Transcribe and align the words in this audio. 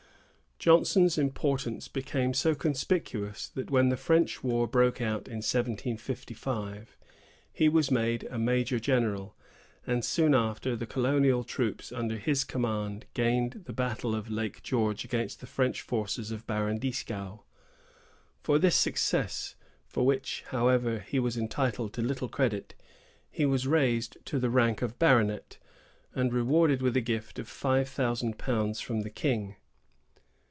Johnson's 0.63 1.17
importance 1.17 1.87
became 1.87 2.35
so 2.35 2.53
conspicuous, 2.53 3.47
that 3.49 3.71
when 3.71 3.89
the 3.89 3.97
French 3.97 4.43
war 4.43 4.67
broke 4.67 5.01
out 5.01 5.25
in 5.27 5.37
1755, 5.41 6.97
he 7.51 7.67
was 7.67 7.89
made 7.89 8.25
a 8.25 8.37
major 8.37 8.79
general; 8.79 9.35
and, 9.87 10.05
soon 10.05 10.35
after, 10.35 10.75
the 10.75 10.85
colonial 10.85 11.43
troops 11.43 11.91
under 11.91 12.15
his 12.15 12.43
command 12.43 13.07
gained 13.15 13.63
the 13.65 13.73
battle 13.73 14.13
of 14.13 14.29
Lake 14.29 14.61
George 14.61 15.03
against 15.03 15.39
the 15.39 15.47
French 15.47 15.81
forces 15.81 16.29
of 16.29 16.45
Baron 16.45 16.77
Dieskau. 16.77 17.39
For 18.43 18.59
this 18.59 18.75
success, 18.75 19.55
for 19.87 20.05
which 20.05 20.43
however 20.49 20.99
he 20.99 21.17
was 21.19 21.37
entitled 21.37 21.91
to 21.93 22.03
little 22.03 22.29
credit, 22.29 22.75
he 23.31 23.47
was 23.47 23.65
raised 23.65 24.15
to 24.25 24.37
the 24.37 24.51
rank 24.51 24.83
of 24.83 24.99
baronet, 24.99 25.57
and 26.13 26.31
rewarded 26.31 26.83
with 26.83 26.95
a 26.95 27.01
gift 27.01 27.39
of 27.39 27.47
five 27.47 27.89
thousand 27.89 28.37
pounds 28.37 28.79
from 28.79 29.01
the 29.01 29.09
king. 29.09 29.55